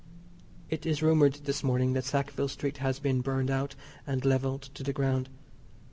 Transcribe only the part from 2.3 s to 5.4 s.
Street has been burned out and levelled to the ground.